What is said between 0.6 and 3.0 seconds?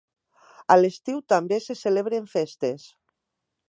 A l'estiu també se celebren festes.